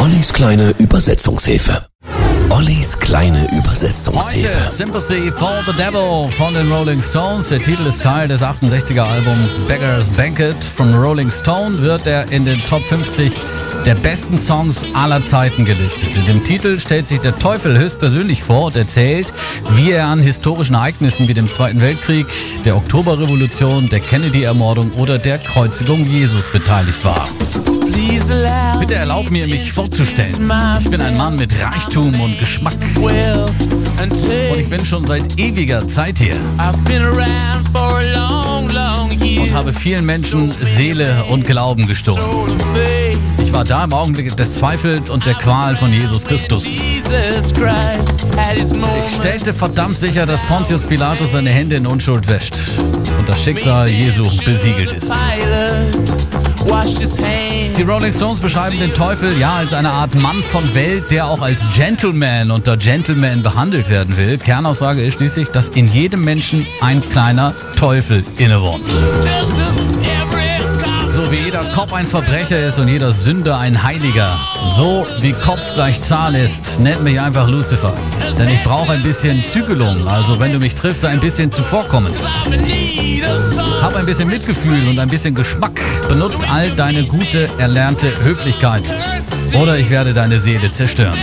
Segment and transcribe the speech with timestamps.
[0.00, 1.84] Ollis kleine Übersetzungshilfe.
[2.48, 4.64] Ollis kleine Übersetzungshilfe.
[4.64, 7.50] Heute Sympathy for the Devil von den Rolling Stones.
[7.50, 10.56] Der Titel ist Teil des 68er Albums Beggar's Banquet.
[10.64, 13.30] Von Rolling Stone wird er in den Top 50
[13.84, 16.16] der besten Songs aller Zeiten gelistet.
[16.16, 19.26] In dem Titel stellt sich der Teufel höchstpersönlich vor und erzählt,
[19.74, 22.26] wie er an historischen Ereignissen wie dem Zweiten Weltkrieg,
[22.64, 27.28] der Oktoberrevolution, der Kennedy-Ermordung oder der Kreuzigung Jesus beteiligt war.
[28.78, 30.34] Bitte erlaub mir, mich vorzustellen.
[30.80, 32.74] Ich bin ein Mann mit Reichtum und Geschmack.
[32.96, 36.34] Und ich bin schon seit ewiger Zeit hier.
[39.42, 42.24] Und habe vielen Menschen Seele und Glauben gestohlen.
[43.44, 46.64] Ich war da im Augenblick des Zweifels und der Qual von Jesus Christus.
[46.64, 47.02] Ich
[49.16, 52.54] stellte verdammt sicher, dass Pontius Pilatus seine Hände in Unschuld wäscht
[53.18, 55.12] und das Schicksal Jesu besiegelt ist.
[57.76, 61.40] Die Rolling Stones beschreiben den Teufel ja als eine Art Mann von Welt, der auch
[61.40, 64.36] als Gentleman unter Gentleman behandelt werden will.
[64.38, 68.84] Kernaussage ist schließlich, dass in jedem Menschen ein kleiner Teufel innewohnt.
[71.60, 74.38] Jeder Kopf ein Verbrecher ist und jeder Sünder ein Heiliger,
[74.76, 77.92] so wie Kopf gleich Zahl ist, nennt mich einfach Lucifer.
[78.38, 82.14] Denn ich brauche ein bisschen Zügelung, also wenn du mich triffst, ein bisschen zuvorkommend.
[83.82, 85.78] Hab ein bisschen Mitgefühl und ein bisschen Geschmack.
[86.08, 88.84] Benutzt all deine gute, erlernte Höflichkeit.
[89.52, 91.18] Oder ich werde deine Seele zerstören.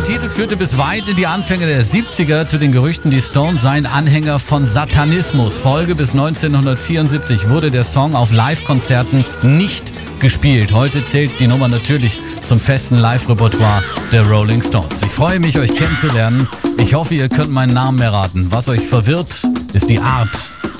[0.00, 3.60] Der Titel führte bis weit in die Anfänge der 70er zu den Gerüchten, die Stones
[3.60, 5.58] seien Anhänger von Satanismus.
[5.58, 10.72] Folge bis 1974 wurde der Song auf Live-Konzerten nicht gespielt.
[10.72, 15.02] Heute zählt die Nummer natürlich zum festen Live-Repertoire der Rolling Stones.
[15.02, 16.48] Ich freue mich, euch kennenzulernen.
[16.78, 18.48] Ich hoffe, ihr könnt meinen Namen erraten.
[18.50, 20.30] Was euch verwirrt, ist die Art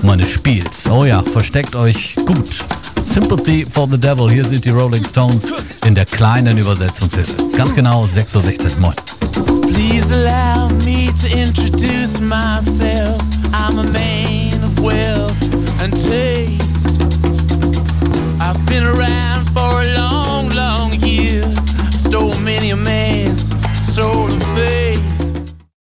[0.03, 0.91] meines Spiels.
[0.91, 2.49] Oh ja, versteckt euch gut.
[3.03, 4.31] Sympathy for the Devil.
[4.31, 5.53] Hier sind die Rolling Stones
[5.87, 7.35] in der kleinen Übersetzungshilfe.
[7.57, 8.81] Ganz genau 6.16 Uhr.
[8.81, 8.95] Moin.
[9.73, 13.40] Please allow me to introduce myself.